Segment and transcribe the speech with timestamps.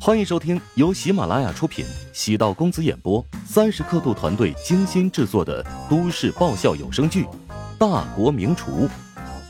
[0.00, 7.24] 欢迎收听由喜马拉雅出品、喜道公子演播、三十刻度团队精心制作的都市爆笑有声剧
[7.78, 8.86] 《大国名厨》，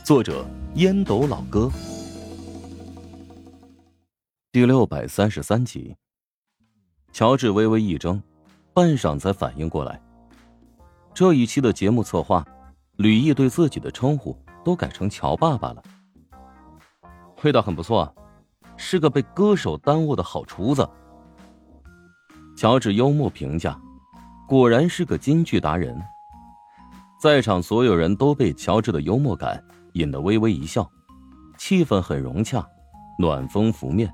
[0.03, 0.43] 作者
[0.73, 1.71] 烟斗老哥，
[4.51, 5.95] 第六百三十三集。
[7.13, 8.19] 乔治微微一怔，
[8.73, 10.01] 半晌才反应过来，
[11.13, 12.43] 这一期的节目策划，
[12.97, 14.35] 吕毅对自己的称呼
[14.65, 15.83] 都改成乔爸爸了。
[17.43, 18.13] 味道很不错，
[18.81, 20.89] 是个被歌手耽误的好厨子。
[22.55, 23.79] 乔治幽默评价
[24.47, 26.01] ：“果然是个京剧达人。”
[27.21, 29.61] 在场所有人都被乔治的幽默感
[29.93, 30.89] 引得微微一笑，
[31.57, 32.65] 气氛很融洽，
[33.19, 34.11] 暖风拂面。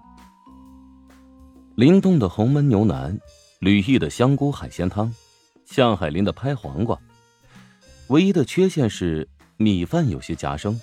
[1.75, 3.19] 林动的红焖牛腩，
[3.59, 5.13] 吕毅的香菇海鲜汤，
[5.65, 6.99] 向海林的拍黄瓜，
[8.07, 10.79] 唯一的缺陷是米饭有些夹生。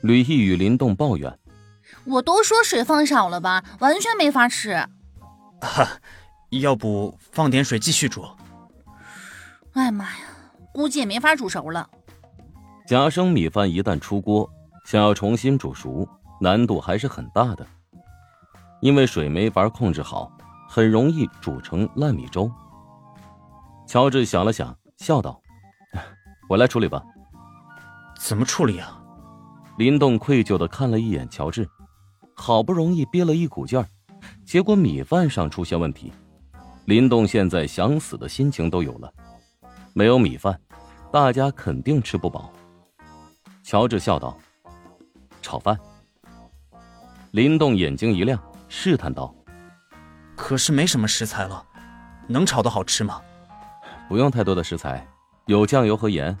[0.00, 1.38] 吕毅与林动抱怨
[2.04, 4.86] ：“我都说水放少了吧，完全没法吃。
[5.60, 5.86] ”“哈，
[6.50, 8.24] 要不放点水继续煮
[9.74, 10.16] ？”“哎妈呀，
[10.72, 11.88] 估计也没法煮熟了。”
[12.86, 14.48] 夹生米饭一旦出锅，
[14.84, 16.08] 想要重新煮熟，
[16.40, 17.66] 难度还是很大的，
[18.80, 20.30] 因为水没法控制好，
[20.68, 22.50] 很容易煮成烂米粥。
[23.86, 25.40] 乔治想了想，笑道
[26.48, 27.02] ：“我来处理吧。
[28.18, 29.02] ”“怎么处理啊？”
[29.76, 31.68] 林动愧疚的看了一眼乔治，
[32.34, 33.86] 好不容易憋了一股劲儿，
[34.42, 36.10] 结果米饭上出现问题。
[36.86, 39.12] 林动现在想死的心情都有了，
[39.92, 40.58] 没有米饭，
[41.12, 42.50] 大家肯定吃不饱。
[43.62, 44.38] 乔治笑道
[45.42, 45.78] ：“炒饭。”
[47.32, 49.34] 林动眼睛一亮，试探道
[50.34, 51.62] ：“可是没什么食材了，
[52.28, 53.20] 能炒的好吃吗
[54.08, 55.06] ？”“不用太多的食材，
[55.44, 56.34] 有酱油和盐，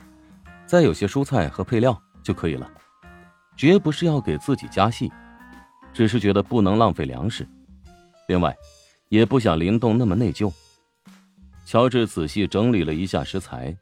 [0.64, 2.66] 再有些蔬菜和配料就可以了。”
[3.56, 5.10] 绝不是要给自己加戏，
[5.92, 7.46] 只是觉得不能浪费粮食。
[8.28, 8.54] 另外，
[9.08, 10.52] 也不想林动那么内疚。
[11.64, 13.76] 乔治仔细整理了一下食材，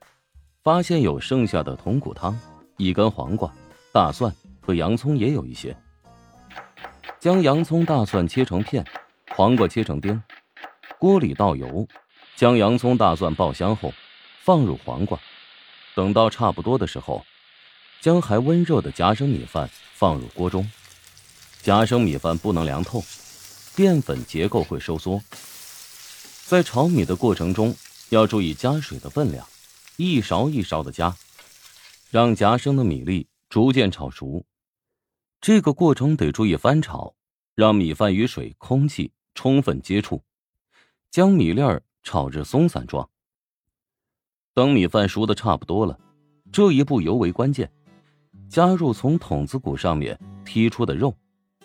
[0.62, 2.38] 发现有剩下的筒骨汤、
[2.76, 3.52] 一根黄瓜、
[3.92, 5.76] 大蒜和洋葱也有一些。
[7.18, 8.84] 将洋葱、大蒜切成片，
[9.30, 10.22] 黄瓜切成丁。
[10.98, 11.86] 锅里倒油，
[12.36, 13.92] 将洋葱、大蒜爆香后，
[14.40, 15.18] 放入黄瓜。
[15.94, 17.24] 等到差不多的时候。
[18.00, 20.70] 将还温热的夹生米饭放入锅中，
[21.62, 23.02] 夹生米饭不能凉透，
[23.74, 25.22] 淀粉结构会收缩。
[26.46, 27.74] 在炒米的过程中，
[28.10, 29.46] 要注意加水的分量，
[29.96, 31.16] 一勺一勺的加，
[32.10, 34.44] 让夹生的米粒逐渐炒熟。
[35.40, 37.14] 这个过程得注意翻炒，
[37.54, 40.22] 让米饭与水、空气充分接触，
[41.10, 43.08] 将米粒儿炒至松散状。
[44.52, 45.98] 等米饭熟的差不多了，
[46.52, 47.72] 这一步尤为关键。
[48.48, 51.14] 加入从筒子骨上面剔出的肉，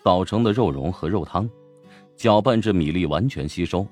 [0.01, 1.49] 捣成的肉蓉和肉汤，
[2.15, 3.85] 搅拌至米粒完全吸收，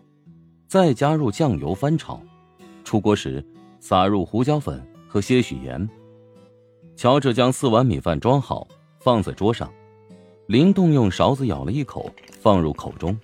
[0.68, 2.20] 再加入酱油翻炒。
[2.84, 3.46] 出锅时
[3.80, 5.88] 撒入胡椒粉和些许盐。
[6.96, 8.68] 乔治将四碗米饭装好，
[9.00, 9.72] 放在桌上。
[10.48, 12.10] 林动用勺子舀了一口，
[12.40, 13.16] 放入口中，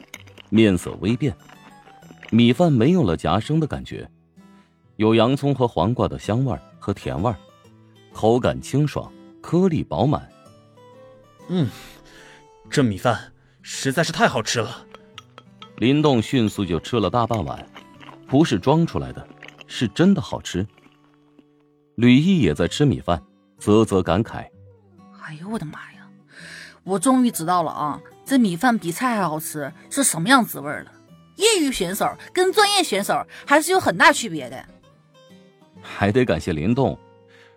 [0.49, 1.35] 面色微变。
[2.29, 4.07] 米饭没有了夹生的感觉，
[4.97, 7.33] 有洋葱和黄瓜的香味和甜味，
[8.11, 9.11] 口感清爽。
[9.43, 10.31] 颗粒饱满，
[11.49, 11.67] 嗯，
[12.69, 14.87] 这米饭实在是太好吃了。
[15.75, 17.67] 林动迅速就吃了大半碗，
[18.25, 19.27] 不是装出来的，
[19.67, 20.65] 是真的好吃。
[21.95, 23.21] 吕毅也在吃米饭，
[23.59, 24.47] 啧啧感慨
[25.21, 26.07] ：“哎呦我的妈呀，
[26.85, 30.91] 我终于知道了啊，这米饭比菜还好吃是什么样滋味了。
[31.35, 34.65] 业余选手跟专业选手还是有很大区别的。”
[35.83, 36.97] 还得感谢林动。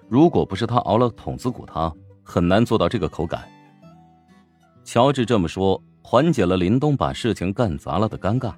[0.09, 3.49] 如果不是他熬了筒子骨汤，很难做到这个口感。
[4.85, 8.55] 乔治这么说，缓解了林东把事情干砸了的尴尬。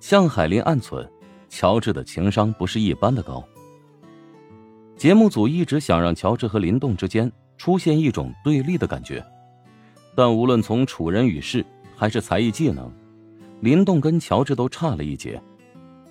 [0.00, 1.08] 向海林暗存，
[1.48, 3.44] 乔治的情商不是一般的高。
[4.96, 9.24] 节目组一直想让乔治和林动之间出现一种对立的感觉，
[10.16, 11.64] 但无论从处人与事
[11.96, 12.92] 还是才艺技能，
[13.60, 15.40] 林动跟乔治都差了一截。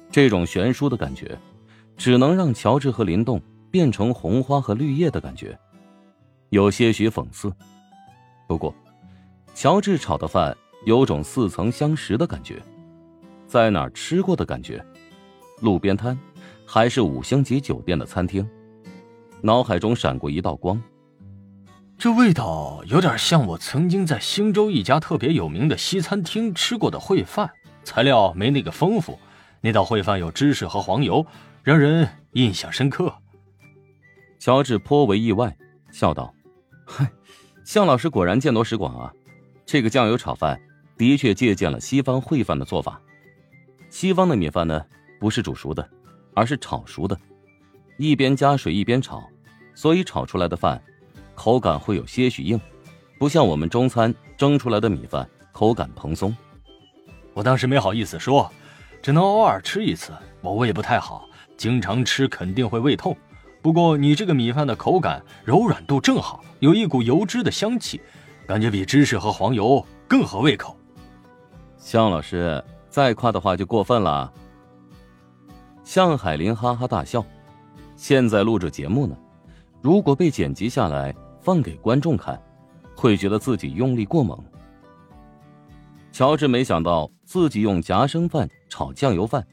[0.09, 1.37] 这种悬殊的感觉，
[1.97, 3.41] 只能让乔治和林动。
[3.71, 5.57] 变成红花和绿叶的感觉，
[6.49, 7.51] 有些许讽刺。
[8.47, 8.75] 不过，
[9.55, 12.61] 乔治炒的饭有种似曾相识的感觉，
[13.47, 14.85] 在哪儿吃过的感觉？
[15.61, 16.17] 路边摊，
[16.65, 18.47] 还是五星级酒店的餐厅？
[19.41, 20.79] 脑海中闪过一道光，
[21.97, 27.49] 这味道有点像我曾经在星洲一家特别有名的西餐厅吃过的烩饭，
[27.83, 29.17] 材料没那个丰富，
[29.61, 31.25] 那道烩饭有芝士和黄油，
[31.63, 33.13] 让人印象深刻。
[34.41, 35.55] 乔治颇为意外，
[35.91, 36.33] 笑道
[36.83, 37.07] ：“嗨，
[37.63, 39.13] 向老师果然见多识广啊！
[39.67, 40.59] 这个酱油炒饭
[40.97, 42.99] 的确借鉴了西方烩饭的做法。
[43.91, 44.83] 西方的米饭呢，
[45.19, 45.87] 不是煮熟的，
[46.33, 47.15] 而是炒熟的，
[47.99, 49.21] 一边加水一边炒，
[49.75, 50.81] 所以炒出来的饭
[51.35, 52.59] 口感会有些许硬，
[53.19, 56.35] 不像我们中餐蒸出来的米饭口感蓬松。
[57.35, 58.51] 我当时没好意思说，
[59.03, 60.11] 只能偶尔吃一次，
[60.41, 63.15] 我胃不太好，经常吃肯定会胃痛。
[63.61, 68.01] 不过你这个米饭的口感柔软度正好，有一股油脂的香气，
[68.47, 70.75] 感觉比芝士和黄油更合胃口。
[71.77, 74.31] 向老师再夸的话就过分了。
[75.83, 77.23] 向海林哈哈大笑，
[77.95, 79.15] 现在录着节目呢，
[79.81, 82.41] 如果被剪辑下来放给观众看，
[82.95, 84.37] 会觉得自己用力过猛。
[86.11, 89.45] 乔治没想到自己用夹生饭炒酱油饭，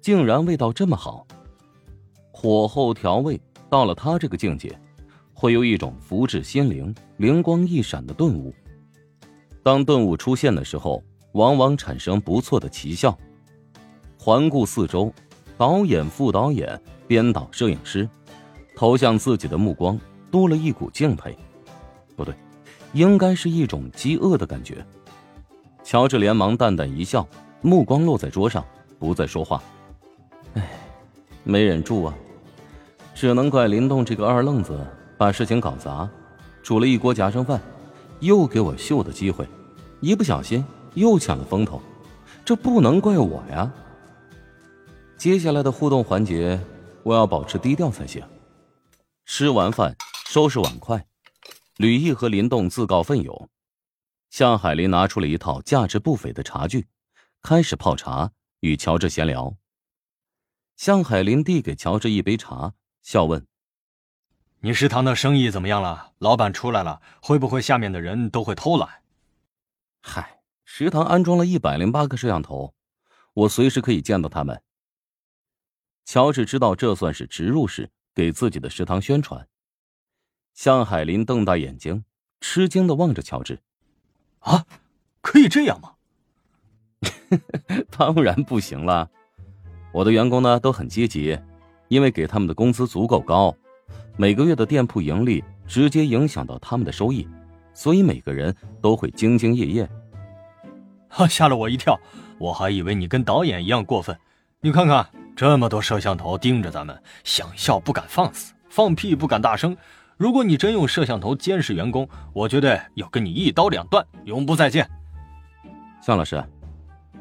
[0.00, 1.26] 竟然味道这么好，
[2.40, 3.40] 火候调味。
[3.68, 4.78] 到了他这个境界，
[5.34, 8.54] 会有一种福至心灵、灵光一闪的顿悟。
[9.62, 11.02] 当顿悟出现的时候，
[11.32, 13.18] 往往产生不错的奇效。
[14.16, 15.12] 环顾四周，
[15.58, 18.08] 导演、副导演、编导、摄影师，
[18.74, 20.00] 投向自己的目光
[20.30, 21.36] 多了一股敬佩，
[22.16, 22.32] 不对，
[22.94, 24.86] 应该是一种饥饿的感觉。
[25.82, 27.28] 乔治连忙淡淡一笑，
[27.60, 28.64] 目光落在桌上，
[28.98, 29.62] 不再说话。
[30.54, 30.70] 唉，
[31.44, 32.14] 没忍住啊。
[33.18, 34.78] 只能怪林动这个二愣子
[35.16, 36.08] 把事情搞砸，
[36.62, 37.60] 煮了一锅夹生饭，
[38.20, 39.44] 又给我秀的机会，
[40.00, 41.82] 一不小心又抢了风头，
[42.44, 43.68] 这不能怪我呀。
[45.16, 46.60] 接下来的互动环节，
[47.02, 48.22] 我要保持低调才行。
[49.26, 49.96] 吃完饭，
[50.28, 51.04] 收拾碗筷，
[51.76, 53.48] 吕毅和林动自告奋勇，
[54.30, 56.86] 向海林拿出了一套价值不菲的茶具，
[57.42, 58.30] 开始泡茶
[58.60, 59.56] 与乔治闲聊。
[60.76, 62.74] 向海林递给乔治一杯茶。
[63.02, 63.46] 笑问
[64.60, 66.12] ：“你食堂的生意怎么样了？
[66.18, 69.02] 老板出来了，会不会下面的人都会偷懒
[70.02, 72.74] ？”“嗨，食堂安装了一百零八个摄像头，
[73.34, 74.62] 我随时可以见到他们。”
[76.04, 79.48] 乔治知道这算是植入式给自己的食堂宣传。
[80.54, 82.04] 向海林瞪大眼睛，
[82.40, 83.60] 吃惊的望着乔治
[84.40, 84.66] ：“啊，
[85.20, 85.94] 可以这样吗
[87.90, 89.10] ？”“当然不行了，
[89.92, 91.38] 我的员工呢都很积极。”
[91.88, 93.54] 因为给他们的工资足够高，
[94.16, 97.26] 每个月的店铺盈利直接影响到他们的收益，
[97.74, 99.88] 所以每个人都会兢兢业业。
[101.08, 101.98] 哈，吓了我一跳，
[102.38, 104.16] 我还以为你跟导演一样过分。
[104.60, 109.76] 你看看，这么多摄像头盯着咱们，想笑不敢放肆，放屁不敢大声。
[110.16, 114.88] 如果你真用摄像头监视员工，我绝对要跟你一刀两断，永不再见。
[116.02, 116.44] 向老师，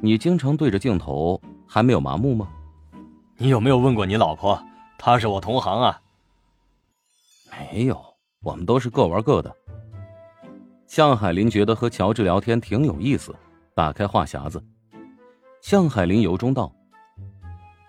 [0.01, 2.49] 你经常对着镜头，还没有麻木吗？
[3.39, 4.59] 你有没有问过你老婆？
[4.97, 6.01] 她是我同行啊。
[7.71, 8.03] 没有，
[8.41, 9.55] 我们都是各玩各的。
[10.87, 13.35] 向海林觉得和乔治聊天挺有意思，
[13.75, 14.63] 打开话匣子。
[15.61, 16.73] 向海林由衷道：“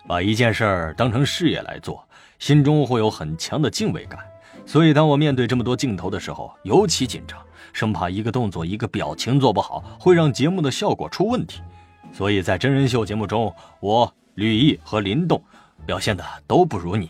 [0.07, 2.07] 把一件事儿当成事业来做，
[2.37, 4.19] 心中会有很强的敬畏感。
[4.67, 7.39] 所以，当我面对这么多镜头的时候，尤其紧张，
[7.73, 11.63] 生怕一个动作、一个表情做不好，会让节目的效果出问题。
[12.11, 15.43] 所以在真人秀节目中，我。”吕毅和林动
[15.85, 17.09] 表现的都不如你，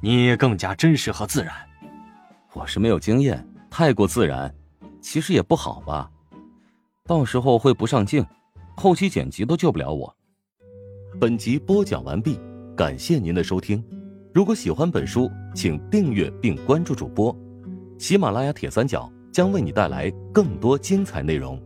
[0.00, 1.54] 你更加真实和自然。
[2.54, 4.52] 我是没有经验，太过自然，
[5.00, 6.10] 其实也不好吧。
[7.06, 8.26] 到时候会不上镜，
[8.76, 10.12] 后期剪辑都救不了我。
[11.20, 12.36] 本集播讲完毕，
[12.76, 13.80] 感谢您的收听。
[14.34, 17.32] 如果喜欢本书，请订阅并关注主播。
[17.96, 21.62] 喜马拉雅铁三角将为你带来更多精彩内容。